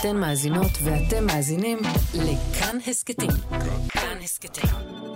[0.00, 1.78] אתן מאזינות ואתם מאזינים
[2.14, 3.30] לכאן הסכתים.
[3.88, 4.70] כאן הסכתים,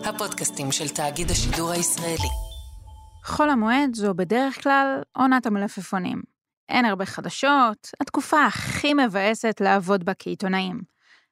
[0.05, 2.29] הפודקאסטים של תאגיד השידור הישראלי.
[3.25, 6.23] חול המועד זו בדרך כלל עונת המלפפונים.
[6.69, 10.81] אין הרבה חדשות, התקופה הכי מבאסת לעבוד בה כעיתונאים.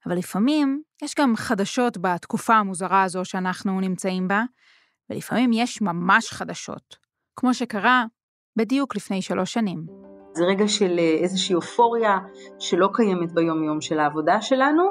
[0.07, 4.43] אבל לפעמים יש גם חדשות בתקופה המוזרה הזו שאנחנו נמצאים בה,
[5.11, 6.97] ולפעמים יש ממש חדשות,
[7.37, 8.05] כמו שקרה
[8.57, 10.08] בדיוק לפני שלוש שנים.
[10.39, 12.19] זה רגע של אה, איזושהי אופוריה
[12.59, 14.83] שלא קיימת ביום-יום של העבודה שלנו,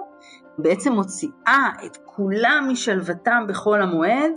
[0.58, 4.32] בעצם מוציאה את כולם משלוותם בחול המועד.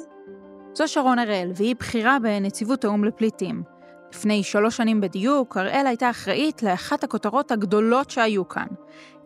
[0.74, 3.62] זו שרון הראל, והיא בכירה בנציבות האו"ם לפליטים.
[4.12, 8.66] לפני שלוש שנים בדיוק, הראל הייתה אחראית לאחת הכותרות הגדולות שהיו כאן.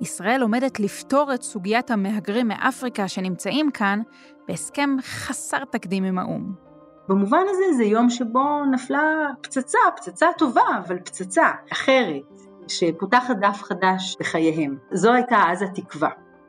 [0.00, 4.00] ישראל עומדת לפתור את סוגיית המהגרים מאפריקה שנמצאים כאן
[4.48, 6.73] בהסכם חסר תקדים עם האו"ם.
[7.08, 12.22] במובן הזה זה יום שבו נפלה פצצה, פצצה טובה, אבל פצצה אחרת,
[12.68, 14.76] שפותחת דף חדש בחייהם.
[14.92, 16.08] זו הייתה אז התקווה.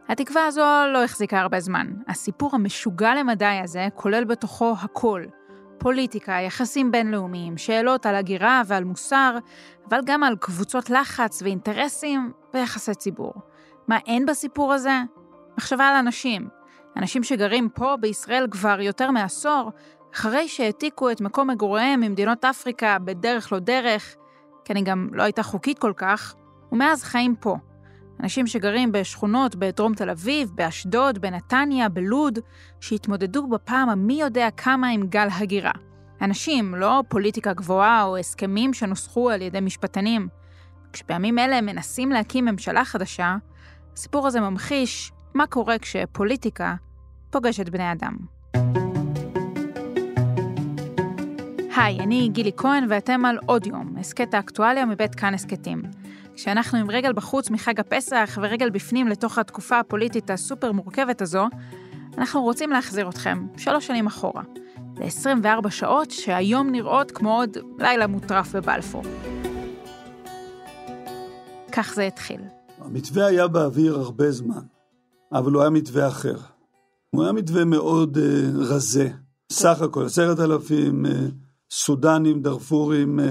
[0.09, 0.61] התקווה הזו
[0.93, 1.87] לא החזיקה הרבה זמן.
[2.07, 5.23] הסיפור המשוגע למדי הזה כולל בתוכו הכל.
[5.77, 9.37] פוליטיקה, יחסים בינלאומיים, שאלות על הגירה ועל מוסר,
[9.89, 13.33] אבל גם על קבוצות לחץ ואינטרסים ויחסי ציבור.
[13.87, 15.01] מה אין בסיפור הזה?
[15.57, 16.47] מחשבה על אנשים.
[16.97, 19.71] אנשים שגרים פה בישראל כבר יותר מעשור,
[20.15, 24.15] אחרי שהעתיקו את מקום מגוריהם ממדינות אפריקה בדרך לא דרך,
[24.65, 26.35] כי אני גם לא הייתה חוקית כל כך,
[26.71, 27.55] ומאז חיים פה.
[28.23, 32.39] אנשים שגרים בשכונות בדרום תל אביב, באשדוד, בנתניה, בלוד,
[32.79, 35.71] שהתמודדו בפעם המי יודע כמה עם גל הגירה.
[36.21, 40.27] אנשים, לא פוליטיקה גבוהה או הסכמים שנוסחו על ידי משפטנים.
[40.93, 43.35] כשבימים אלה מנסים להקים ממשלה חדשה,
[43.93, 46.75] הסיפור הזה ממחיש מה קורה כשפוליטיקה
[47.29, 48.15] פוגשת בני אדם.
[51.77, 55.81] היי, אני גילי כהן ואתם על עוד יום, הסכת האקטואליה מבית כאן הסכתים.
[56.35, 61.47] כשאנחנו עם רגל בחוץ מחג הפסח ורגל בפנים לתוך התקופה הפוליטית הסופר מורכבת הזו,
[62.17, 64.43] אנחנו רוצים להחזיר אתכם שלוש שנים אחורה,
[64.97, 69.03] ל-24 שעות שהיום נראות כמו עוד לילה מוטרף בבלפור.
[71.71, 72.41] כך זה התחיל.
[72.79, 74.61] המתווה היה באוויר הרבה זמן,
[75.33, 76.37] אבל הוא היה מתווה אחר.
[77.09, 78.21] הוא היה מתווה מאוד uh,
[78.55, 79.09] רזה.
[79.51, 81.09] סך הכל, עשרת אלפים uh,
[81.71, 83.23] סודנים, דארפורים, uh,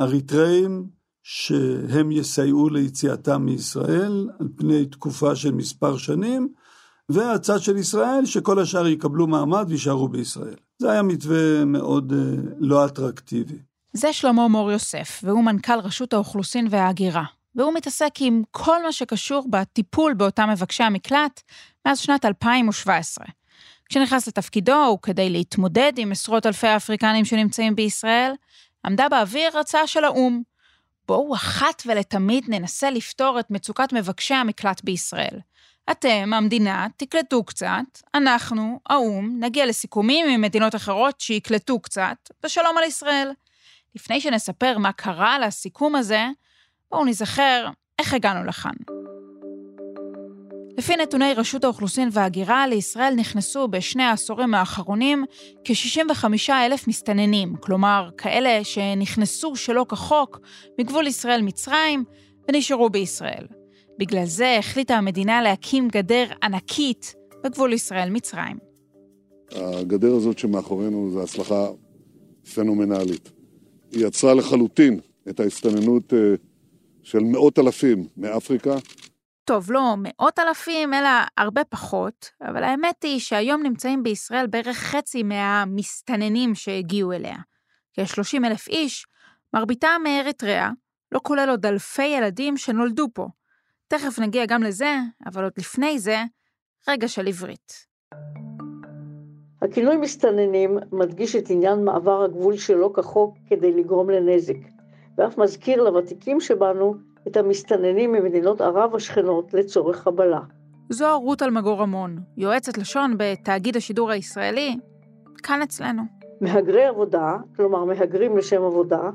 [0.00, 0.86] אריתראים,
[1.22, 6.48] שהם יסייעו ליציאתם מישראל על פני תקופה של מספר שנים,
[7.08, 10.56] והצד של ישראל שכל השאר יקבלו מעמד ויישארו בישראל.
[10.78, 12.14] זה היה מתווה מאוד uh,
[12.58, 13.58] לא אטרקטיבי.
[13.92, 17.24] זה שלמה מור יוסף, והוא מנכ"ל רשות האוכלוסין וההגירה.
[17.54, 21.40] והוא מתעסק עם כל מה שקשור בטיפול באותם מבקשי המקלט
[21.86, 23.26] מאז שנת 2017.
[23.90, 28.32] כשנכנס לתפקידו, וכדי להתמודד עם עשרות אלפי האפריקנים שנמצאים בישראל,
[28.84, 30.42] עמדה באוויר הצעה של האו"ם,
[31.08, 35.38] בואו אחת ולתמיד ננסה לפתור את מצוקת מבקשי המקלט בישראל.
[35.90, 37.84] אתם, המדינה, תקלטו קצת,
[38.14, 43.30] אנחנו, האו"ם, נגיע לסיכומים עם מדינות אחרות שיקלטו קצת, ושלום על ישראל.
[43.94, 46.26] לפני שנספר מה קרה לסיכום הזה,
[46.90, 47.68] בואו נזכר
[47.98, 48.74] איך הגענו לכאן.
[50.78, 55.24] לפי נתוני רשות האוכלוסין וההגירה, לישראל נכנסו בשני העשורים האחרונים
[55.64, 60.40] כ-65 אלף מסתננים, כלומר, כאלה שנכנסו שלא כחוק
[60.78, 62.04] מגבול ישראל-מצרים
[62.48, 63.46] ונשארו בישראל.
[63.98, 67.14] בגלל זה החליטה המדינה להקים גדר ענקית
[67.44, 68.56] בגבול ישראל-מצרים.
[69.52, 71.68] הגדר הזאת שמאחורינו זו הצלחה
[72.54, 73.30] פנומנלית.
[73.92, 76.34] היא יצרה לחלוטין את ההסתננות אה,
[77.02, 78.76] של מאות אלפים מאפריקה
[79.44, 81.08] טוב, לא מאות אלפים, אלא
[81.38, 87.36] הרבה פחות, אבל האמת היא שהיום נמצאים בישראל בערך חצי מהמסתננים שהגיעו אליה.
[87.94, 89.06] כ-30 אלף איש,
[89.54, 90.70] מרביתם מאריתריאה,
[91.12, 93.28] לא כולל עוד אלפי ילדים שנולדו פה.
[93.88, 94.96] תכף נגיע גם לזה,
[95.26, 96.22] אבל עוד לפני זה,
[96.88, 97.72] רגע של עברית.
[99.62, 104.56] הכינוי מסתננים מדגיש את עניין מעבר הגבול שלא כחוק כדי לגרום לנזק,
[105.18, 106.94] ואף מזכיר לוותיקים שבנו
[107.28, 110.40] את המסתננים ממדינות ערב השכנות לצורך חבלה.
[110.90, 114.76] זו רות אלמגור רמון, יועצת לשון בתאגיד השידור הישראלי,
[115.42, 116.02] כאן אצלנו.
[116.40, 119.10] מהגרי עבודה, כלומר מהגרים לשם עבודה,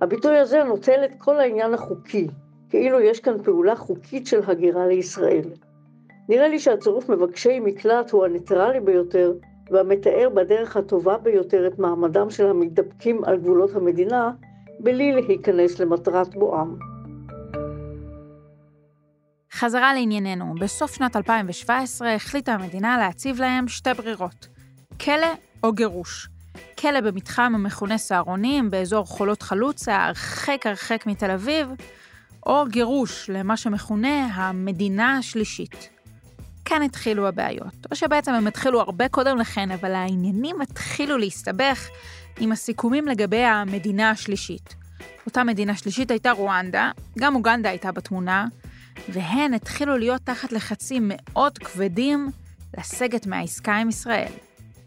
[0.00, 2.26] הביטוי הזה נוטל את כל העניין החוקי,
[2.70, 5.44] כאילו יש כאן פעולה חוקית של הגירה לישראל.
[6.28, 9.32] נראה לי שהצירוף מבקשי מקלט הוא הניטרלי ביותר
[9.70, 14.30] והמתאר בדרך הטובה ביותר את מעמדם של המתדפקים על גבולות המדינה,
[14.80, 16.76] בלי להיכנס למטרת בואם.
[19.52, 24.48] חזרה לענייננו, בסוף שנת 2017 החליטה המדינה להציב להם שתי ברירות,
[25.00, 25.26] כלא
[25.62, 26.28] או גירוש.
[26.78, 31.68] כלא במתחם המכונה סהרונים, באזור חולות חלוצה, הרחק הרחק מתל אביב,
[32.46, 35.88] או גירוש למה שמכונה המדינה השלישית.
[36.64, 41.88] כאן התחילו הבעיות, או שבעצם הם התחילו הרבה קודם לכן, אבל העניינים התחילו להסתבך
[42.40, 44.74] עם הסיכומים לגבי המדינה השלישית.
[45.26, 48.46] אותה מדינה שלישית הייתה רואנדה, גם אוגנדה הייתה בתמונה,
[49.08, 52.30] והן התחילו להיות תחת לחצים מאוד כבדים
[52.78, 54.32] לסגת מהעסקה עם ישראל.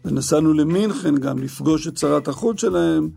[0.04, 3.08] ונסענו למינכן גם לפגוש את שרת החוץ שלהם,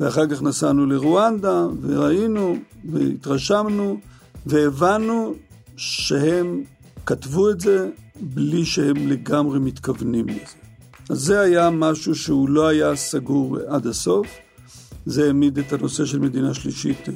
[0.00, 4.00] ואחר כך נסענו לרואנדה, וראינו, והתרשמנו,
[4.46, 5.34] והבנו
[5.76, 6.62] שהם
[7.06, 7.90] כתבו את זה
[8.20, 10.40] בלי שהם לגמרי מתכוונים לזה.
[11.08, 14.26] אז זה היה משהו שהוא לא היה סגור עד הסוף.
[15.06, 17.14] זה העמיד את הנושא של מדינה שלישית אה,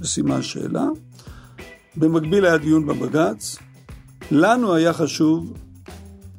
[0.00, 0.86] בסימן שאלה.
[1.98, 3.56] במקביל היה דיון בבג"ץ.
[4.30, 5.52] לנו היה חשוב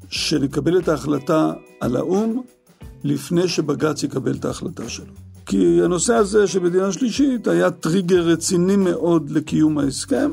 [0.10, 2.42] שנקבל את ההחלטה על האו"ם
[3.04, 5.14] לפני שבג"ץ יקבל את ההחלטה שלו.
[5.46, 10.32] כי הנושא הזה של מדינה שלישית היה טריגר רציני מאוד לקיום ההסכם.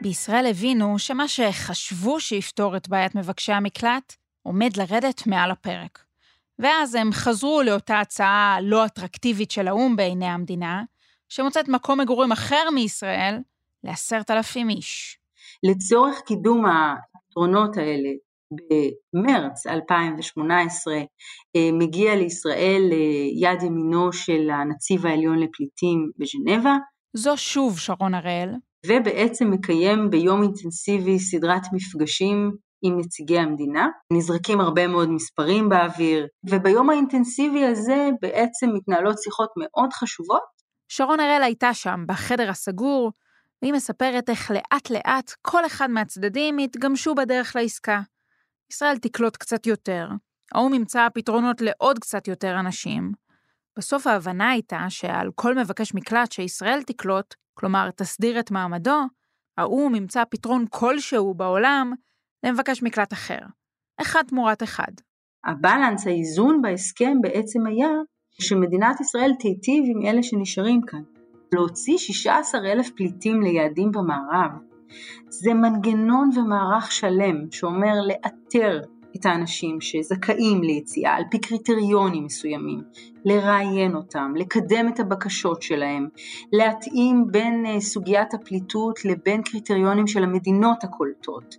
[0.00, 5.98] בישראל הבינו שמה שחשבו שיפתור את בעיית מבקשי המקלט עומד לרדת מעל הפרק.
[6.58, 10.82] ואז הם חזרו לאותה הצעה לא אטרקטיבית של האו"ם בעיני המדינה,
[11.28, 13.38] שמוצאת מקום מגורים אחר מישראל
[13.84, 15.18] לעשרת אלפים איש.
[15.62, 18.08] לצורך קידום הפתרונות האלה,
[18.50, 22.98] במרץ 2018 אה, מגיע לישראל אה,
[23.34, 26.76] יד ימינו של הנציב העליון לפליטים בז'נבה.
[27.16, 28.54] זו שוב שרון הראל.
[28.86, 32.52] ובעצם מקיים ביום אינטנסיבי סדרת מפגשים
[32.82, 33.88] עם נציגי המדינה.
[34.12, 40.57] נזרקים הרבה מאוד מספרים באוויר, וביום האינטנסיבי הזה בעצם מתנהלות שיחות מאוד חשובות.
[40.88, 43.12] שרון הראל הייתה שם, בחדר הסגור,
[43.62, 48.00] והיא מספרת איך לאט לאט כל אחד מהצדדים התגמשו בדרך לעסקה.
[48.70, 50.08] ישראל תקלוט קצת יותר,
[50.52, 53.12] האו"ם ימצא פתרונות לעוד קצת יותר אנשים.
[53.78, 59.00] בסוף ההבנה הייתה שעל כל מבקש מקלט שישראל תקלוט, כלומר תסדיר את מעמדו,
[59.58, 61.92] האו"ם ימצא פתרון כלשהו בעולם
[62.44, 63.38] למבקש מקלט אחר.
[64.00, 64.92] אחד תמורת אחד.
[65.44, 67.88] הבלנס, האיזון בהסכם בעצם היה
[68.40, 71.02] שמדינת ישראל תיטיב עם אלה שנשארים כאן.
[71.52, 74.50] להוציא 16 אלף פליטים ליעדים במערב,
[75.28, 78.80] זה מנגנון ומערך שלם שאומר לאתר
[79.16, 82.82] את האנשים שזכאים ליציאה על פי קריטריונים מסוימים,
[83.24, 86.08] לראיין אותם, לקדם את הבקשות שלהם,
[86.52, 91.56] להתאים בין אה, סוגיית הפליטות לבין קריטריונים של המדינות הקולטות,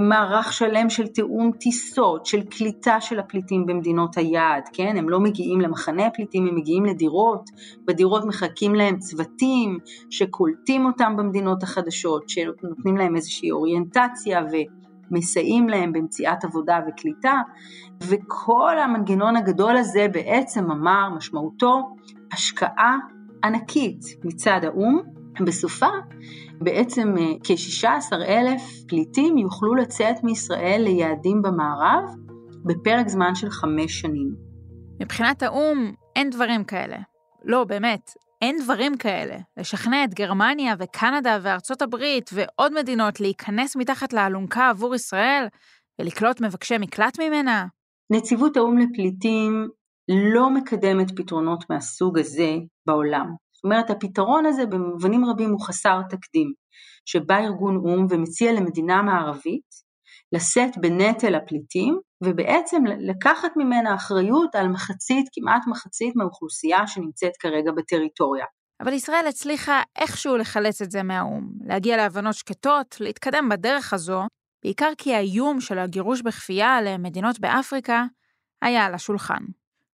[0.00, 4.96] מערך שלם של תיאום טיסות, של קליטה של הפליטים במדינות היעד, כן?
[4.96, 7.50] הם לא מגיעים למחנה הפליטים, הם מגיעים לדירות,
[7.84, 9.78] בדירות מחכים להם צוותים
[10.10, 14.56] שקולטים אותם במדינות החדשות, שנותנים להם איזושהי אוריינטציה ו...
[15.10, 17.40] מסייעים להם במציאת עבודה וקליטה,
[18.02, 21.94] וכל המנגנון הגדול הזה בעצם אמר משמעותו
[22.32, 22.98] השקעה
[23.44, 25.00] ענקית מצד האו"ם,
[25.46, 25.86] בסופה
[26.60, 32.04] בעצם אה, כ-16 אלף פליטים יוכלו לצאת מישראל ליעדים במערב
[32.64, 34.34] בפרק זמן של חמש שנים.
[35.02, 36.96] מבחינת האו"ם אין דברים כאלה.
[37.44, 38.10] לא, באמת,
[38.42, 39.36] אין דברים כאלה.
[39.56, 45.46] לשכנע את גרמניה וקנדה וארצות הברית ועוד מדינות להיכנס מתחת לאלונקה עבור ישראל
[46.00, 47.66] ולקלוט מבקשי מקלט ממנה?
[48.10, 49.68] נציבות האו"ם לפליטים
[50.08, 52.56] לא מקדמת פתרונות מהסוג הזה
[52.86, 53.26] בעולם.
[53.52, 56.52] זאת אומרת, הפתרון הזה במובנים רבים הוא חסר תקדים,
[57.06, 59.86] שבא ארגון או"ם ומציע למדינה מערבית
[60.32, 68.44] לשאת בנטל הפליטים ובעצם לקחת ממנה אחריות על מחצית, כמעט מחצית מהאוכלוסייה שנמצאת כרגע בטריטוריה.
[68.80, 74.22] אבל ישראל הצליחה איכשהו לחלץ את זה מהאו"ם, להגיע להבנות שקטות, להתקדם בדרך הזו,
[74.64, 78.04] בעיקר כי האיום של הגירוש בכפייה למדינות באפריקה
[78.62, 79.44] היה על השולחן.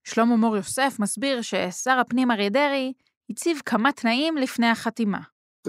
[0.04, 2.92] שלמה מור יוסף מסביר ששר הפנים אריה דרעי
[3.30, 5.20] הציב כמה תנאים לפני החתימה.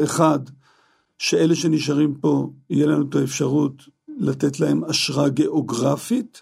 [0.03, 0.39] אחד,
[1.17, 3.83] שאלה שנשארים פה, יהיה לנו את האפשרות
[4.17, 6.41] לתת להם אשרה גיאוגרפית,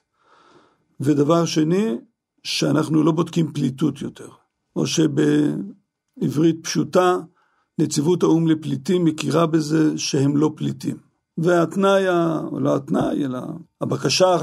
[0.99, 1.97] ודבר שני,
[2.43, 4.29] שאנחנו לא בודקים פליטות יותר,
[4.75, 7.17] או שבעברית פשוטה,
[7.79, 10.97] נציבות האו"ם לפליטים מכירה בזה שהם לא פליטים.
[11.37, 12.09] והתנאי,
[12.51, 13.39] או לא התנאי, אלא
[13.81, 14.37] הבקשה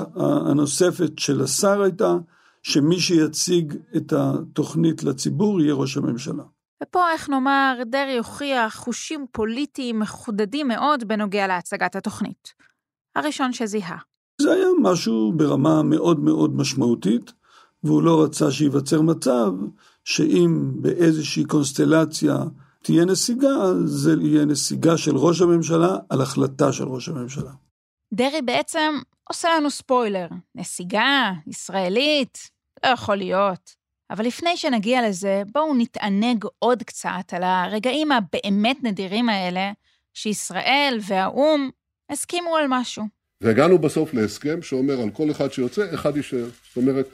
[0.50, 2.16] הנוספת של השר הייתה
[2.62, 6.42] שמי שיציג את התוכנית לציבור יהיה ראש הממשלה.
[6.82, 12.52] ופה, איך נאמר, דרעי הוכיח חושים פוליטיים מחודדים מאוד בנוגע להצגת התוכנית.
[13.16, 13.98] הראשון שזיהה.
[14.42, 17.32] זה היה משהו ברמה מאוד מאוד משמעותית,
[17.84, 19.52] והוא לא רצה שייווצר מצב
[20.04, 22.36] שאם באיזושהי קונסטלציה
[22.82, 27.50] תהיה נסיגה, זה יהיה נסיגה של ראש הממשלה על החלטה של ראש הממשלה.
[28.14, 28.98] דרעי בעצם
[29.28, 30.28] עושה לנו ספוילר.
[30.54, 32.38] נסיגה, ישראלית,
[32.84, 33.70] לא יכול להיות.
[34.10, 39.72] אבל לפני שנגיע לזה, בואו נתענג עוד קצת על הרגעים הבאמת נדירים האלה,
[40.14, 41.70] שישראל והאו"ם
[42.10, 43.04] הסכימו על משהו.
[43.40, 46.48] והגענו בסוף להסכם שאומר על כל אחד שיוצא, אחד יישאר.
[46.68, 47.08] זאת אומרת,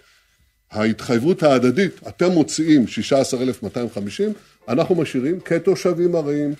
[0.71, 4.33] ההתחייבות ההדדית, אתם מוציאים 16,250,
[4.69, 6.55] אנחנו משאירים כתושבים ארעיים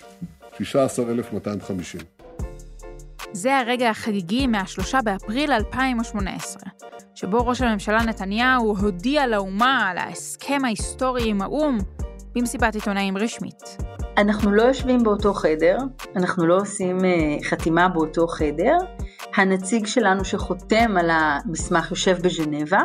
[0.57, 2.01] 16,250.
[3.31, 6.61] זה הרגע החגיגי מה-3 באפריל 2018,
[7.15, 11.77] שבו ראש הממשלה נתניהו הודיע לאומה על ההסכם ההיסטורי עם האו"ם
[12.35, 13.77] במסיבת עיתונאים רשמית.
[14.17, 15.77] אנחנו לא יושבים באותו חדר,
[16.15, 18.77] אנחנו לא עושים uh, חתימה באותו חדר.
[19.35, 22.79] הנציג שלנו שחותם על המסמך יושב בז'נבה,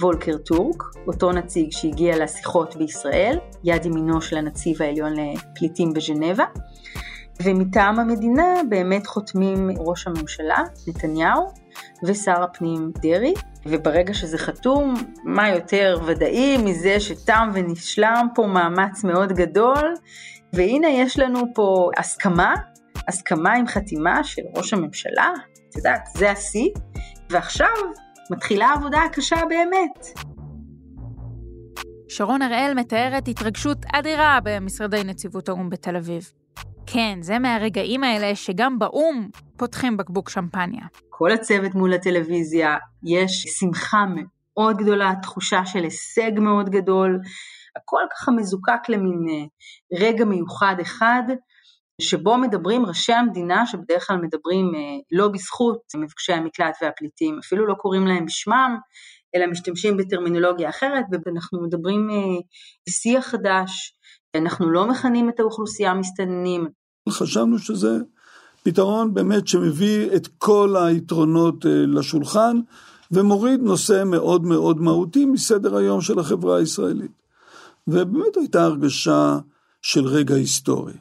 [0.00, 6.44] וולקר טורק, אותו נציג שהגיע לשיחות בישראל, יד ימינו של הנציב העליון לפליטים בז'נבה.
[7.42, 10.58] ומטעם המדינה באמת חותמים ראש הממשלה,
[10.88, 11.46] נתניהו,
[12.02, 13.34] ושר הפנים דרעי,
[13.66, 14.94] וברגע שזה חתום,
[15.24, 19.94] מה יותר ודאי מזה שתם ונשלם פה מאמץ מאוד גדול,
[20.52, 22.54] והנה יש לנו פה הסכמה,
[23.08, 25.30] הסכמה עם חתימה של ראש הממשלה,
[25.68, 26.68] את יודעת, זה השיא,
[27.30, 27.68] ועכשיו
[28.30, 30.06] מתחילה העבודה הקשה באמת.
[32.08, 36.32] שרון הראל מתארת התרגשות אדירה במשרדי נציבות האו"ם בתל אביב.
[36.86, 40.82] כן, זה מהרגעים האלה שגם באו"ם פותחים בקבוק שמפניה.
[41.10, 47.20] כל הצוות מול הטלוויזיה, יש שמחה מאוד גדולה, תחושה של הישג מאוד גדול,
[47.82, 49.44] הכל ככה מזוקק למין אה,
[50.00, 51.22] רגע מיוחד אחד,
[52.00, 54.80] שבו מדברים ראשי המדינה, שבדרך כלל מדברים אה,
[55.12, 58.76] לא בזכות מבקשי המקלט והפליטים, אפילו לא קוראים להם בשמם,
[59.34, 62.40] אלא משתמשים בטרמינולוגיה אחרת, ואנחנו מדברים אה,
[62.88, 63.94] בשיח חדש,
[64.34, 66.68] אנחנו לא מכנים את האוכלוסייה מסתננים.
[67.08, 67.98] חשבנו שזה
[68.62, 72.56] פתרון באמת שמביא את כל היתרונות לשולחן
[73.10, 77.10] ומוריד נושא מאוד מאוד מהותי מסדר היום של החברה הישראלית.
[77.88, 79.38] ובאמת הייתה הרגשה
[79.82, 80.96] של רגע היסטורי.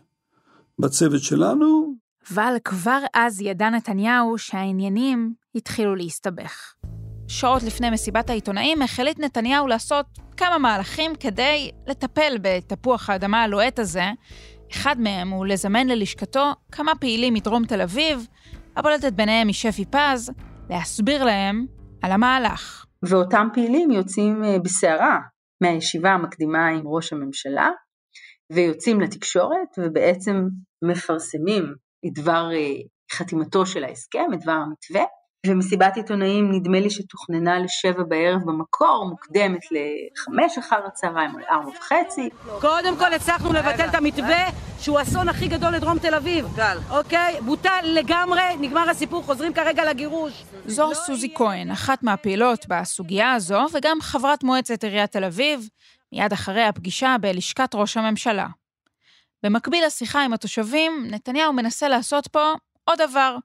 [0.79, 1.93] בצוות שלנו...
[2.33, 6.73] אבל כבר אז ידע נתניהו שהעניינים התחילו להסתבך.
[7.27, 10.05] שעות לפני מסיבת העיתונאים החליט נתניהו לעשות
[10.37, 14.05] כמה מהלכים כדי לטפל בתפוח האדמה הלוהט הזה.
[14.71, 18.27] אחד מהם הוא לזמן ללשכתו כמה פעילים מדרום תל אביב,
[18.75, 20.31] הבולטת ביניהם היא שפי פז,
[20.69, 21.65] להסביר להם
[22.01, 22.85] על המהלך.
[23.03, 25.19] ואותם פעילים יוצאים אה, בסערה
[25.61, 27.69] מהישיבה המקדימה עם ראש הממשלה,
[28.51, 30.35] ויוצאים לתקשורת ובעצם
[30.83, 31.63] מפרסמים
[32.05, 35.03] את דבר אה, חתימתו של ההסכם, את דבר המתווה,
[35.47, 42.29] ומסיבת עיתונאים נדמה לי שתוכננה לשבע בערב במקור, מוקדמת לחמש אחר הצהריים או לארבע וחצי.
[42.61, 44.49] קודם כל הצלחנו לבטל את המתווה
[44.79, 46.45] שהוא האסון הכי גדול לדרום תל אביב.
[46.45, 46.77] בוטל.
[46.89, 47.41] אוקיי?
[47.41, 50.43] בוטל לגמרי, נגמר הסיפור, חוזרים כרגע לגירוש.
[50.65, 55.69] זו סוזי כהן, אחת מהפעילות בסוגיה הזו, וגם חברת מועצת עיריית תל אביב,
[56.11, 58.47] מיד אחרי הפגישה בלשכת ראש הממשלה.
[59.43, 63.37] במקביל לשיחה עם התושבים, נתניהו מנסה לעשות פה עוד דבר,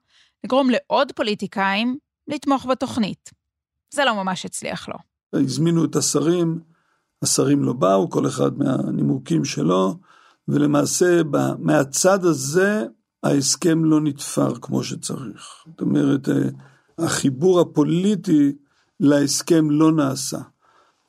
[0.45, 1.97] לגרום לעוד פוליטיקאים
[2.27, 3.29] לתמוך בתוכנית.
[3.93, 4.95] זה לא ממש הצליח לו.
[5.33, 6.59] הזמינו את השרים,
[7.21, 9.99] השרים לא באו, כל אחד מהנימוקים שלו,
[10.47, 11.21] ולמעשה
[11.59, 12.85] מהצד הזה
[13.23, 15.63] ההסכם לא נתפר כמו שצריך.
[15.65, 16.35] זאת אומרת, אה,
[16.97, 18.55] החיבור הפוליטי
[18.99, 20.39] להסכם לא נעשה.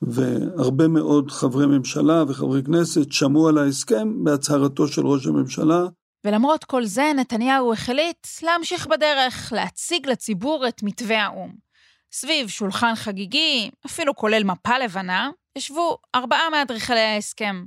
[0.01, 5.87] והרבה מאוד חברי ממשלה וחברי כנסת שמעו על ההסכם בהצהרתו של ראש הממשלה,
[6.25, 11.51] ולמרות כל זה, נתניהו החליט להמשיך בדרך, להציג לציבור את מתווה האו"ם.
[12.11, 17.63] סביב שולחן חגיגי, אפילו כולל מפה לבנה, ישבו ארבעה מאדריכלי ההסכם.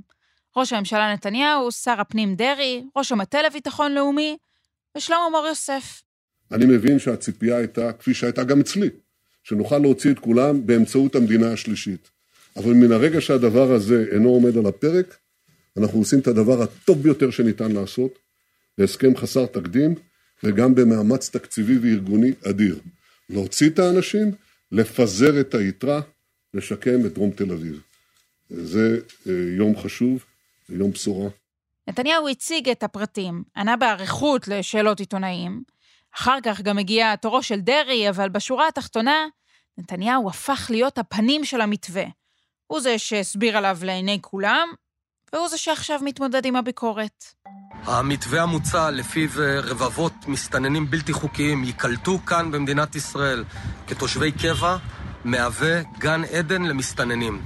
[0.57, 4.37] ראש הממשלה נתניהו, שר הפנים דרעי, ראש המטה לביטחון לאומי,
[4.97, 6.01] ושלמה מור יוסף.
[6.51, 8.89] אני מבין שהציפייה הייתה, כפי שהייתה גם אצלי,
[9.43, 12.09] שנוכל להוציא את כולם באמצעות המדינה השלישית.
[12.55, 15.17] אבל מן הרגע שהדבר הזה אינו עומד על הפרק,
[15.77, 18.28] אנחנו עושים את הדבר הטוב ביותר שניתן לעשות,
[18.79, 19.95] בהסכם חסר תקדים
[20.43, 22.79] וגם במאמץ תקציבי וארגוני אדיר.
[23.29, 24.31] להוציא את האנשים,
[24.71, 26.01] לפזר את היתרה,
[26.53, 27.81] לשקם את דרום תל אביב.
[28.49, 30.25] זה אה, יום חשוב,
[30.67, 31.29] זה יום בשורה.
[31.87, 35.63] נתניהו הציג את הפרטים, ענה באריכות לשאלות עיתונאים.
[36.15, 39.27] אחר כך גם הגיע תורו של דרעי, אבל בשורה התחתונה,
[39.77, 42.05] נתניהו הפך להיות הפנים של המתווה.
[42.67, 44.69] הוא זה שהסביר עליו לעיני כולם,
[45.33, 47.23] והוא זה שעכשיו מתמודד עם הביקורת.
[47.85, 49.29] המתווה המוצע לפיו
[49.63, 53.43] רבבות מסתננים בלתי חוקיים ייקלטו כאן במדינת ישראל
[53.87, 54.77] כתושבי קבע,
[55.23, 57.41] מהווה גן עדן למסתננים.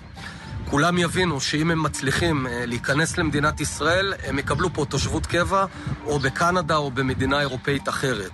[0.70, 5.66] כולם יבינו שאם הם מצליחים אה, להיכנס למדינת ישראל, הם יקבלו פה תושבות קבע,
[6.06, 8.32] או בקנדה או במדינה אירופאית אחרת.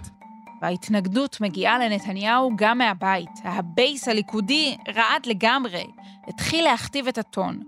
[0.62, 3.29] וההתנגדות מגיעה לנתניהו גם מהבית.
[3.44, 5.88] הבייס הליכודי רעד לגמרי,
[6.27, 7.63] התחיל להכתיב את הטון.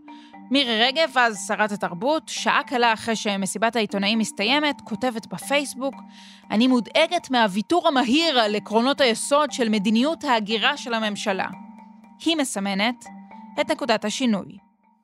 [0.52, 5.96] מירי רגב, אז שרת התרבות, שעה קלה אחרי שמסיבת העיתונאים מסתיימת, כותבת בפייסבוק,
[6.52, 11.48] אני מודאגת מהוויתור המהיר על עקרונות היסוד של מדיניות ההגירה של הממשלה.
[12.26, 13.06] היא מסמנת
[13.62, 14.58] את נקודת השינוי.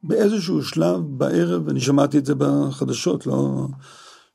[0.04, 3.68] באיזשהו שלב בערב, אני שמעתי את זה בחדשות, לא...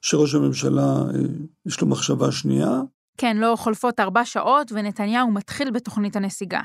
[0.01, 1.21] שראש הממשלה, אה,
[1.67, 2.81] יש לו מחשבה שנייה.
[3.19, 6.61] כן, לא חולפות ארבע שעות ונתניהו מתחיל בתוכנית הנסיגה.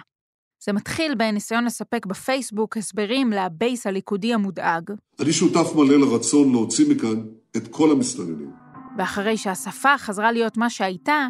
[0.60, 4.92] זה מתחיל בניסיון לספק בפייסבוק הסברים לבייס הליכודי המודאג.
[5.20, 7.26] אני שותף מלא לרצון להוציא מכאן
[7.58, 8.52] את כל המסתננים.
[8.98, 11.28] ואחרי שהשפה חזרה להיות מה שהייתה,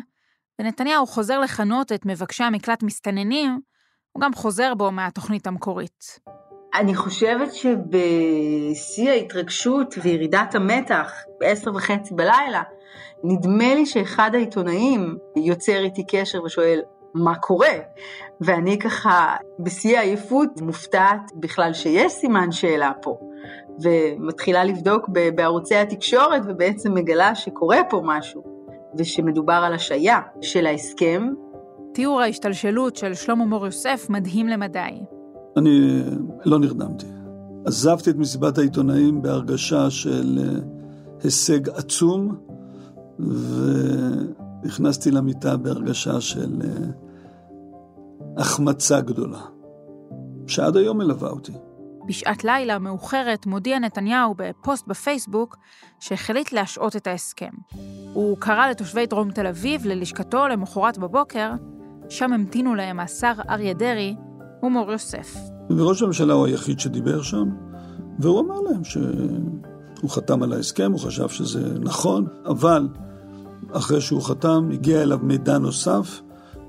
[0.60, 3.60] ונתניהו חוזר לכנות את מבקשי המקלט מסתננים,
[4.12, 6.20] הוא גם חוזר בו מהתוכנית המקורית.
[6.76, 12.64] אני חושבת שבשיא ההתרגשות וירידת המתח, בעשר וחצי בלילה,
[13.24, 16.80] נדמה לי שאחד העיתונאים יוצר איתי קשר ושואל,
[17.14, 17.74] מה קורה?
[18.42, 23.18] ואני ככה בשיא העייפות מופתעת בכלל שיש סימן שאלה פה.
[23.84, 28.44] ומתחילה לבדוק בערוצי התקשורת ובעצם מגלה שקורה פה משהו,
[28.98, 31.28] ושמדובר על השעיה של ההסכם.
[31.94, 35.00] תיאור ההשתלשלות של שלמה מור יוסף מדהים למדי.
[35.58, 36.04] אני
[36.46, 37.06] לא נרדמתי.
[37.66, 40.60] עזבתי את מסיבת העיתונאים בהרגשה של אה,
[41.24, 42.36] הישג עצום,
[44.64, 46.88] ונכנסתי למיטה בהרגשה של אה,
[48.38, 49.42] החמצה גדולה,
[50.48, 51.54] שעד היום מלווה אותי.
[52.08, 55.58] בשעת לילה מאוחרת מודיע נתניהו בפוסט בפייסבוק
[56.00, 57.50] שהחליט להשעות את ההסכם.
[58.14, 61.52] הוא קרא לתושבי דרום תל אביב ללשכתו למחרת בבוקר,
[62.10, 64.16] שם המתינו להם השר אריה דרעי
[64.64, 65.36] ומור יוסף.
[65.70, 67.50] וראש הממשלה הוא היחיד שדיבר שם,
[68.20, 72.88] והוא אמר להם שהוא חתם על ההסכם, הוא חשב שזה נכון, אבל
[73.72, 76.22] אחרי שהוא חתם הגיע אליו מידע נוסף,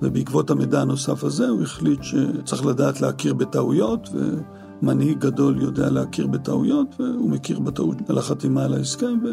[0.02, 7.00] ובעקבות המידע הנוסף הזה הוא החליט שצריך לדעת להכיר בטעויות, ומנהיג גדול יודע להכיר בטעויות,
[7.00, 9.18] והוא מכיר בטעות על החתימה על ההסכם.
[9.24, 9.28] ו...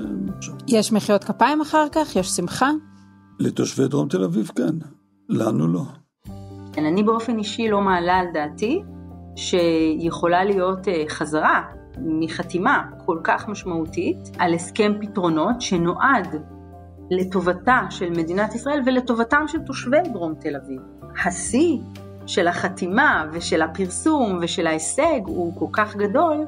[0.68, 2.16] יש מחיאות כפיים אחר כך?
[2.16, 2.72] יש שמחה?
[3.40, 4.76] לתושבי דרום תל אביב כן,
[5.30, 5.82] לנו לא.
[6.74, 8.82] כן, אני באופן אישי לא מעלה על דעתי
[9.36, 11.62] שיכולה להיות אה, חזרה
[11.98, 16.28] מחתימה כל כך משמעותית על הסכם פתרונות שנועד
[17.12, 20.82] לטובתה של מדינת ישראל ולטובתם של תושבי דרום תל אביב.
[21.26, 21.78] השיא
[22.28, 26.46] של החתימה ושל הפרסום ושל ההישג הוא כל כך גדול,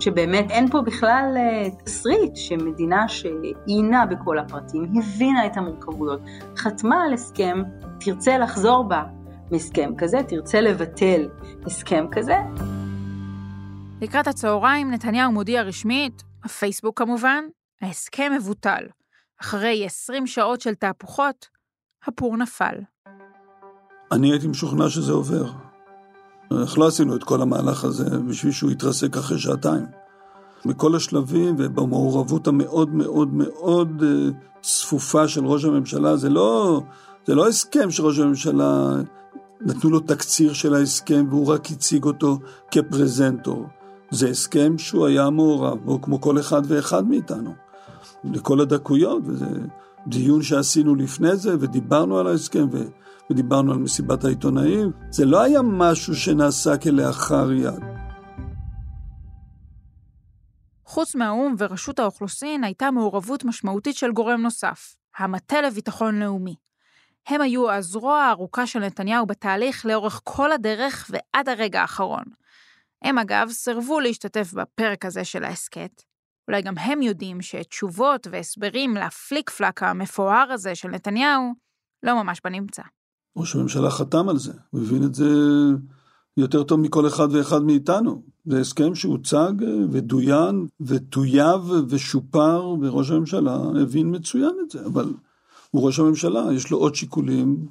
[0.00, 6.20] שבאמת אין פה בכלל אה, תסריט שמדינה שעיינה בכל הפרטים, הבינה את המורכבויות,
[6.56, 7.62] חתמה על הסכם,
[8.00, 9.02] תרצה לחזור בה
[9.50, 11.28] מהסכם כזה, תרצה לבטל
[11.66, 12.36] הסכם כזה.
[14.00, 17.44] לקראת הצהריים נתניהו מודיע רשמית, הפייסבוק כמובן,
[17.82, 18.86] ההסכם מבוטל.
[19.40, 21.48] אחרי 20 שעות של תהפוכות,
[22.06, 22.74] הפור נפל.
[24.12, 25.44] אני הייתי משוכנע שזה עובר.
[26.62, 29.86] איך לא עשינו את כל המהלך הזה בשביל שהוא יתרסק אחרי שעתיים.
[30.66, 34.30] בכל השלבים ובמעורבות המאוד מאוד מאוד אה,
[34.62, 36.80] צפופה של ראש הממשלה, זה לא,
[37.26, 38.90] זה לא הסכם שראש הממשלה
[39.60, 42.38] נתנו לו תקציר של ההסכם והוא רק הציג אותו
[42.70, 43.66] כפרזנטור.
[44.10, 47.65] זה הסכם שהוא היה מעורב בו כמו כל אחד ואחד מאיתנו.
[48.24, 49.46] לכל הדקויות, וזה
[50.06, 52.66] דיון שעשינו לפני זה, ודיברנו על ההסכם.
[53.30, 54.92] ודיברנו על מסיבת העיתונאים.
[55.10, 57.84] זה לא היה משהו שנעשה כלאחר יד.
[60.84, 66.54] חוץ מהאו"ם ורשות האוכלוסין הייתה מעורבות משמעותית של גורם נוסף, המטה לביטחון לאומי.
[67.26, 72.24] הם היו הזרוע הארוכה של נתניהו בתהליך לאורך כל הדרך ועד הרגע האחרון.
[73.02, 76.02] הם אגב סירבו להשתתף בפרק הזה של ההסכת.
[76.48, 81.52] אולי גם הם יודעים שתשובות והסברים לפליק פלאק המפואר הזה של נתניהו
[82.02, 82.82] לא ממש בנמצא.
[83.36, 85.28] ראש הממשלה חתם על זה, הוא הבין את זה
[86.36, 88.22] יותר טוב מכל אחד ואחד מאיתנו.
[88.44, 89.52] זה הסכם שהוצג
[89.90, 95.14] ודוין וטויב ושופר, וראש הממשלה הבין מצוין את זה, אבל
[95.70, 97.66] הוא ראש הממשלה, יש לו עוד שיקולים,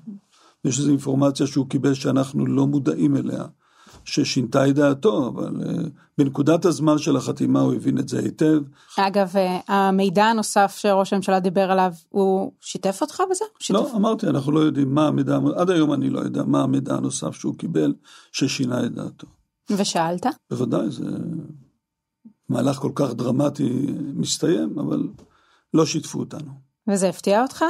[0.66, 3.46] יש איזו אינפורמציה שהוא קיבל שאנחנו לא מודעים אליה,
[4.06, 8.62] ששינתה את דעתו, אבל uh, בנקודת הזמן של החתימה הוא הבין את זה היטב.
[8.98, 13.46] אגב, uh, המידע הנוסף שראש הממשלה דיבר עליו, הוא שיתף אותך בזה?
[13.60, 13.80] שיתף.
[13.80, 17.36] לא, אמרתי, אנחנו לא יודעים מה המידע, עד היום אני לא יודע מה המידע הנוסף
[17.36, 17.94] שהוא קיבל,
[18.32, 19.28] ששינה את דעתו.
[19.70, 20.26] ושאלת?
[20.50, 21.06] בוודאי, זה
[22.50, 25.08] מהלך כל כך דרמטי מסתיים, אבל
[25.74, 26.52] לא שיתפו אותנו.
[26.88, 27.66] וזה הפתיע אותך?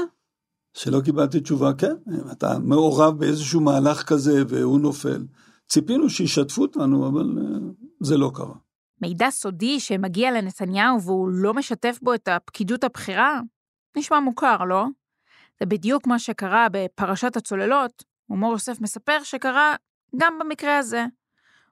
[0.74, 1.96] שלא קיבלתי תשובה, כן,
[2.32, 5.26] אתה מעורב באיזשהו מהלך כזה והוא נופל.
[5.68, 8.56] ציפינו שישתפו אותנו, אבל uh, זה לא קרה.
[9.02, 13.42] מידע סודי שמגיע לנתניהו והוא לא משתף בו את הפקידות הבכירה?
[13.98, 14.86] נשמע מוכר, לא?
[15.60, 19.76] זה בדיוק מה שקרה בפרשת הצוללות, ומור יוסף מספר שקרה
[20.18, 21.06] גם במקרה הזה.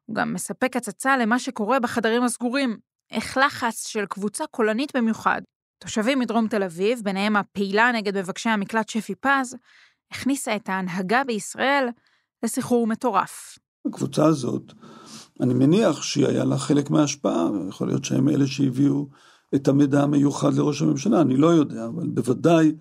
[0.05, 2.77] הוא גם מספק הצצה למה שקורה בחדרים הסגורים,
[3.11, 5.41] איך לחץ של קבוצה קולנית במיוחד,
[5.79, 9.55] תושבים מדרום תל אביב, ביניהם הפעילה נגד מבקשי המקלט שפי פז,
[10.11, 11.87] הכניסה את ההנהגה בישראל
[12.43, 13.57] לסחרור מטורף.
[13.87, 14.73] הקבוצה הזאת,
[15.41, 19.07] אני מניח שהיא היה לה חלק מההשפעה, יכול להיות שהם אלה שהביאו
[19.55, 22.71] את המידע המיוחד לראש הממשלה, אני לא יודע, אבל בוודאי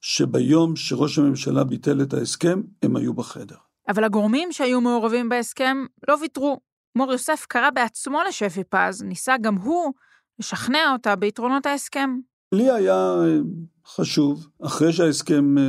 [0.00, 3.56] שביום שראש הממשלה ביטל את ההסכם, הם היו בחדר.
[3.88, 5.76] אבל הגורמים שהיו מעורבים בהסכם
[6.08, 6.60] לא ויתרו.
[6.96, 9.92] מור יוסף קרא בעצמו לשפי פז, ניסה גם הוא
[10.38, 12.18] לשכנע אותה ביתרונות ההסכם.
[12.52, 13.38] לי היה אה,
[13.86, 15.64] חשוב, אחרי שההסכם אה,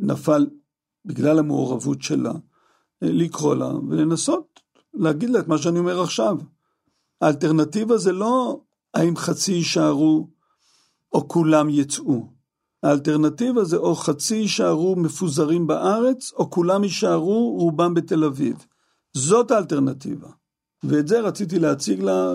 [0.00, 0.46] נפל
[1.04, 2.32] בגלל המעורבות שלה,
[3.12, 4.60] לקרוא לה ולנסות
[4.94, 6.36] להגיד לה את מה שאני אומר עכשיו.
[7.20, 8.60] האלטרנטיבה זה לא
[8.94, 10.28] האם חצי יישארו
[11.12, 12.34] או כולם יצאו.
[12.82, 18.66] האלטרנטיבה זה או חצי יישארו מפוזרים בארץ, או כולם יישארו רובם בתל אביב.
[19.16, 20.28] זאת האלטרנטיבה.
[20.82, 22.32] ואת זה רציתי להציג לה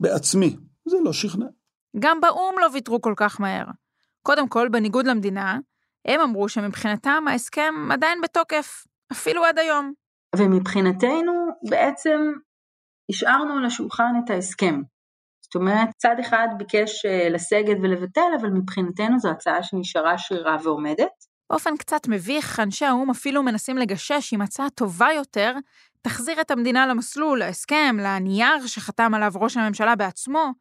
[0.00, 0.56] בעצמי.
[0.88, 1.46] זה לא שכנע.
[1.98, 3.64] גם באו"ם לא ויתרו כל כך מהר.
[4.22, 5.58] קודם כל, בניגוד למדינה,
[6.08, 9.92] הם אמרו שמבחינתם ההסכם עדיין בתוקף, אפילו עד היום.
[10.36, 12.32] ומבחינתנו בעצם
[13.10, 14.80] השארנו על השולחן את ההסכם.
[15.44, 21.12] זאת אומרת, צד אחד ביקש אה, לסגת ולבטל, אבל מבחינתנו זו הצעה שנשארה שרירה ועומדת.
[21.50, 25.54] באופן קצת מביך, אנשי האו"ם אפילו מנסים לגשש עם הצעה טובה יותר,
[26.02, 30.52] תחזיר את המדינה למסלול, להסכם, לנייר שחתם עליו ראש הממשלה בעצמו,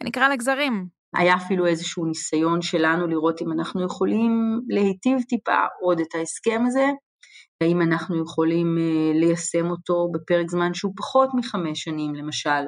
[0.00, 0.86] ונקרא לגזרים.
[1.16, 6.86] היה אפילו איזשהו ניסיון שלנו לראות אם אנחנו יכולים להיטיב טיפה עוד את ההסכם הזה,
[7.62, 12.64] האם אנחנו יכולים אה, ליישם אותו בפרק זמן שהוא פחות מחמש שנים למשל.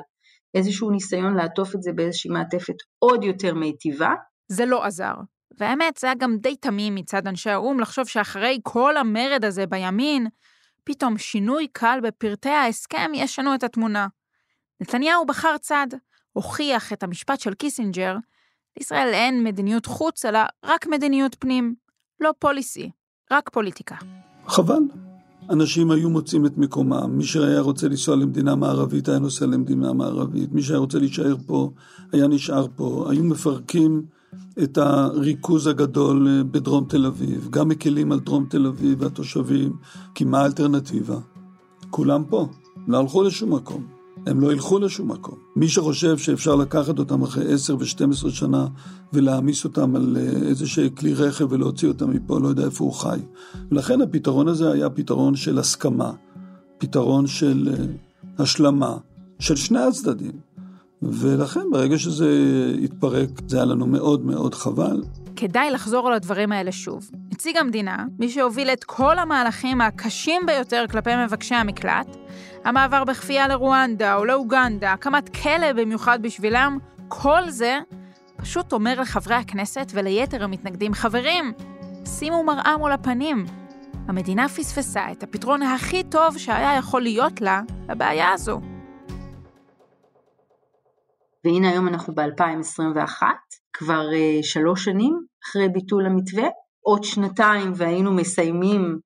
[0.54, 4.14] איזשהו ניסיון לעטוף את זה באיזושהי מעטפת עוד יותר מיטיבה.
[4.48, 5.14] זה לא עזר.
[5.58, 10.26] והאמת, זה היה גם די תמים מצד אנשי האו"ם לחשוב שאחרי כל המרד הזה בימין,
[10.84, 14.06] פתאום שינוי קל בפרטי ההסכם ישנו את התמונה.
[14.80, 15.86] נתניהו בחר צד,
[16.32, 18.16] הוכיח את המשפט של קיסינג'ר,
[18.76, 21.74] לישראל אין מדיניות חוץ, אלא רק מדיניות פנים.
[22.20, 22.90] לא פוליסי,
[23.30, 23.96] רק פוליטיקה.
[24.48, 24.82] חבל.
[25.50, 30.52] אנשים היו מוצאים את מקומם, מי שהיה רוצה לנסוע למדינה מערבית היה נוסע למדינה מערבית,
[30.52, 31.70] מי שהיה רוצה להישאר פה
[32.12, 34.02] היה נשאר פה, היו מפרקים
[34.62, 39.72] את הריכוז הגדול אה, בדרום תל אביב, גם מקלים על דרום תל אביב והתושבים,
[40.14, 41.18] כי מה האלטרנטיבה?
[41.90, 42.48] כולם פה,
[42.88, 43.97] לא הלכו לשום מקום.
[44.28, 45.34] הם לא ילכו לשום מקום.
[45.56, 48.66] מי שחושב שאפשר לקחת אותם אחרי 10 ו-12 שנה
[49.12, 53.18] ולהעמיס אותם על אה, איזשהו כלי רכב ולהוציא אותם מפה, לא יודע איפה הוא חי.
[53.70, 56.12] ולכן הפתרון הזה היה פתרון של הסכמה,
[56.78, 57.84] פתרון של אה,
[58.38, 58.96] השלמה,
[59.38, 60.47] של שני הצדדים.
[61.02, 62.28] ולכן ברגע שזה
[62.84, 65.02] התפרק, זה היה לנו מאוד מאוד חבל.
[65.36, 67.10] כדאי לחזור על הדברים האלה שוב.
[67.32, 72.16] נציג המדינה, מי שהוביל את כל המהלכים הקשים ביותר כלפי מבקשי המקלט,
[72.64, 77.78] המעבר בכפייה לרואנדה או לאוגנדה, הקמת כלא במיוחד בשבילם, כל זה
[78.36, 81.52] פשוט אומר לחברי הכנסת וליתר המתנגדים, חברים,
[82.06, 83.46] שימו מראה מול הפנים.
[84.08, 88.60] המדינה פספסה את הפתרון הכי טוב שהיה יכול להיות לה לבעיה הזו.
[91.44, 93.22] והנה היום אנחנו ב-2021,
[93.72, 96.48] כבר uh, שלוש שנים אחרי ביטול המתווה,
[96.80, 98.98] עוד שנתיים והיינו מסיימים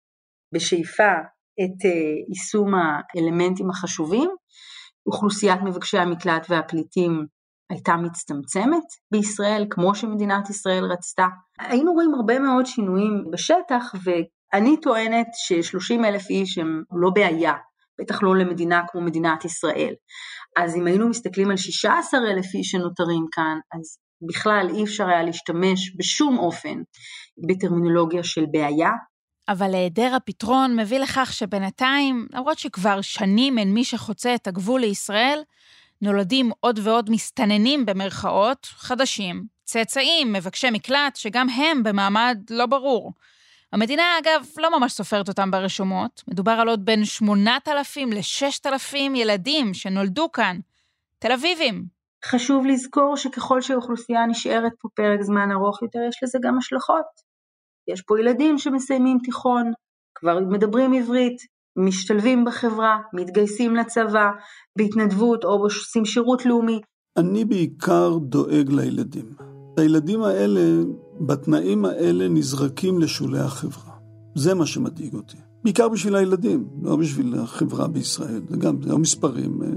[0.54, 1.12] בשאיפה
[1.60, 4.30] את uh, יישום האלמנטים החשובים.
[5.06, 7.26] אוכלוסיית מבקשי המקלט והפליטים
[7.70, 11.26] הייתה מצטמצמת בישראל, כמו שמדינת ישראל רצתה.
[11.58, 17.54] היינו רואים הרבה מאוד שינויים בשטח, ואני טוענת ש-30 אלף איש הם לא בעיה,
[18.00, 19.94] בטח לא למדינה כמו מדינת ישראל.
[20.56, 25.22] אז אם היינו מסתכלים על 16 אלף איש שנותרים כאן, אז בכלל אי אפשר היה
[25.22, 26.82] להשתמש בשום אופן
[27.48, 28.90] בטרמינולוגיה של בעיה.
[29.48, 35.42] אבל היעדר הפתרון מביא לכך שבינתיים, למרות שכבר שנים אין מי שחוצה את הגבול לישראל,
[36.02, 43.12] נולדים עוד ועוד מסתננים במרכאות, חדשים, צאצאים, מבקשי מקלט, שגם הם במעמד לא ברור.
[43.72, 46.22] המדינה, אגב, לא ממש סופרת אותם ברשומות.
[46.28, 50.58] מדובר על עוד בין 8,000 ל-6,000 ילדים שנולדו כאן.
[51.18, 51.84] תל אביבים.
[52.24, 57.32] חשוב לזכור שככל שהאוכלוסייה נשארת פה פרק זמן ארוך יותר, יש לזה גם השלכות.
[57.88, 59.72] יש פה ילדים שמסיימים תיכון,
[60.14, 61.36] כבר מדברים עברית,
[61.76, 64.30] משתלבים בחברה, מתגייסים לצבא,
[64.78, 66.80] בהתנדבות או עושים שירות לאומי.
[67.16, 69.51] אני בעיקר דואג לילדים.
[69.76, 70.82] הילדים האלה,
[71.20, 73.92] בתנאים האלה, נזרקים לשולי החברה.
[74.34, 75.36] זה מה שמדאיג אותי.
[75.64, 78.40] בעיקר בשביל הילדים, לא בשביל החברה בישראל.
[78.50, 79.62] זה גם, זה מספרים.
[79.62, 79.68] אה,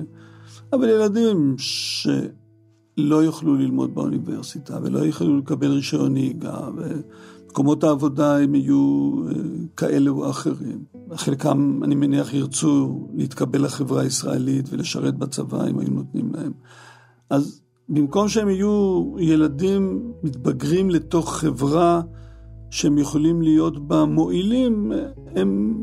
[0.73, 9.13] אבל ילדים שלא יוכלו ללמוד באוניברסיטה ולא יוכלו לקבל רישיון נהיגה, ומקומות העבודה הם יהיו
[9.27, 9.33] אה,
[9.77, 10.83] כאלה או אחרים.
[11.15, 16.51] חלקם, אני מניח, ירצו להתקבל לחברה הישראלית ולשרת בצבא אם היו נותנים להם.
[17.29, 22.01] אז במקום שהם יהיו ילדים מתבגרים לתוך חברה
[22.71, 24.91] שהם יכולים להיות בה מועילים,
[25.35, 25.77] הם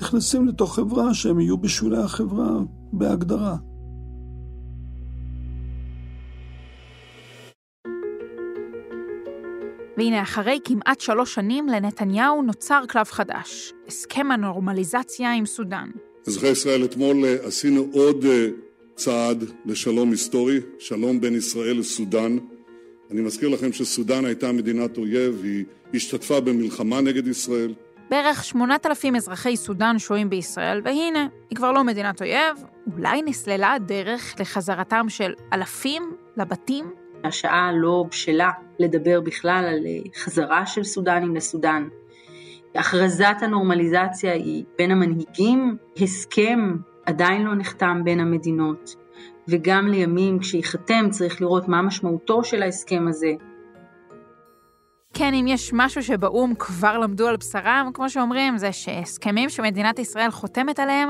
[0.00, 2.58] נכנסים לתוך חברה שהם יהיו בשולי החברה
[2.92, 3.56] בהגדרה.
[9.96, 15.88] והנה, אחרי כמעט שלוש שנים לנתניהו נוצר קלף חדש, הסכם הנורמליזציה עם סודאן.
[16.26, 18.48] אזרחי ישראל, אתמול אה, עשינו עוד אה,
[18.98, 22.38] צעד לשלום היסטורי, שלום בין ישראל לסודאן.
[23.10, 27.74] אני מזכיר לכם שסודאן הייתה מדינת אויב, היא השתתפה במלחמה נגד ישראל.
[28.10, 32.64] בערך 8,000 אזרחי סודאן שוהים בישראל, והנה, היא כבר לא מדינת אויב,
[32.96, 36.02] אולי נסללה הדרך לחזרתם של אלפים
[36.36, 36.84] לבתים?
[37.24, 41.88] השעה לא בשלה לדבר בכלל על אה, חזרה של סודנים לסודאן.
[42.74, 46.76] הכרזת הנורמליזציה היא בין המנהיגים, הסכם
[47.08, 48.94] עדיין לא נחתם בין המדינות,
[49.48, 53.32] וגם לימים כשייחתם צריך לראות מה משמעותו של ההסכם הזה.
[55.14, 60.30] כן, אם יש משהו שבאו"ם כבר למדו על בשרם, כמו שאומרים, זה שהסכמים שמדינת ישראל
[60.30, 61.08] חותמת עליהם,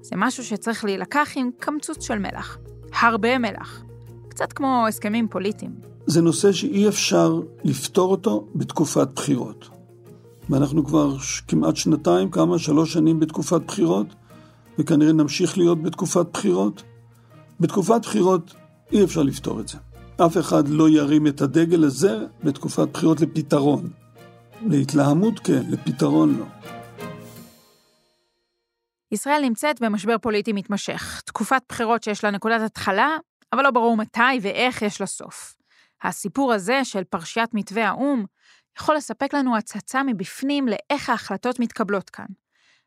[0.00, 2.58] זה משהו שצריך להילקח עם קמצוץ של מלח.
[3.00, 3.82] הרבה מלח.
[4.28, 5.70] קצת כמו הסכמים פוליטיים.
[6.06, 9.68] זה נושא שאי אפשר לפתור אותו בתקופת בחירות.
[10.50, 11.16] ואנחנו כבר
[11.48, 14.06] כמעט שנתיים, כמה, שלוש שנים בתקופת בחירות,
[14.78, 16.82] וכנראה נמשיך להיות בתקופת בחירות.
[17.60, 18.54] בתקופת בחירות
[18.92, 19.78] אי אפשר לפתור את זה.
[20.26, 23.90] אף אחד לא ירים את הדגל הזה בתקופת בחירות לפתרון.
[24.66, 26.44] להתלהמות כן, לפתרון לא.
[29.12, 33.16] ישראל נמצאת במשבר פוליטי מתמשך, תקופת בחירות שיש לה נקודת התחלה,
[33.52, 35.56] אבל לא ברור מתי ואיך יש לה סוף.
[36.02, 38.24] הסיפור הזה של פרשיית מתווה האו"ם
[38.78, 42.26] יכול לספק לנו הצצה מבפנים לאיך ההחלטות מתקבלות כאן.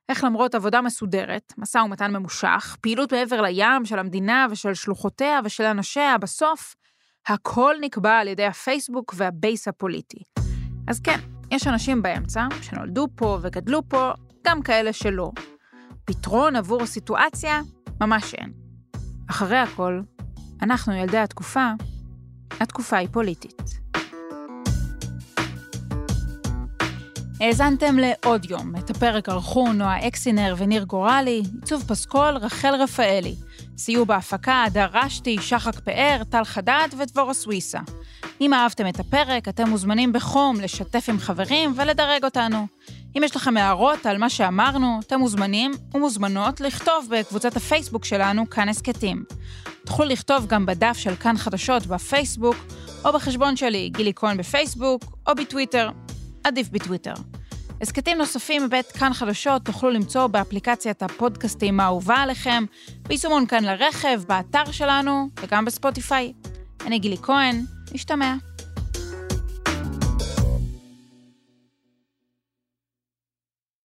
[0.09, 5.63] איך למרות עבודה מסודרת, משא ומתן ממושך, פעילות מעבר לים של המדינה ושל שלוחותיה ושל
[5.63, 6.75] אנשיה, בסוף,
[7.27, 10.23] הכל נקבע על ידי הפייסבוק והבייס הפוליטי.
[10.87, 11.19] אז כן,
[11.51, 14.11] יש אנשים באמצע שנולדו פה וגדלו פה,
[14.47, 15.31] גם כאלה שלא.
[16.05, 17.61] פתרון עבור הסיטואציה?
[18.01, 18.53] ממש אין.
[19.29, 20.01] אחרי הכל,
[20.61, 21.71] אנחנו ילדי התקופה,
[22.59, 23.84] התקופה היא פוליטית.
[27.39, 28.75] האזנתם לעוד יום.
[28.75, 33.35] את הפרק ערכו נועה אקסינר וניר גורלי, עיצוב פסקול רחל רפאלי.
[33.77, 37.79] סיוע בהפקה הדר רשתי, שחק פאר, טל חדד ודבורה סוויסה.
[38.41, 42.67] אם אהבתם את הפרק, אתם מוזמנים בחום לשתף עם חברים ולדרג אותנו.
[43.17, 48.69] אם יש לכם הערות על מה שאמרנו, אתם מוזמנים ומוזמנות לכתוב בקבוצת הפייסבוק שלנו, כאן
[48.69, 49.23] הסכתים.
[49.85, 52.55] תוכלו לכתוב גם בדף של כאן חדשות בפייסבוק,
[53.05, 55.89] או בחשבון שלי, גילי כהן בפייסבוק, או בטוויטר.
[56.45, 57.13] עדיף בטוויטר.
[57.81, 62.65] הסכתים נוספים מבית כאן חדשות תוכלו למצוא באפליקציית הפודקאסטים האהובה עליכם,
[63.07, 66.33] ביישומון כאן לרכב, באתר שלנו וגם בספוטיפיי.
[66.85, 68.35] אני גילי כהן, נשתמע.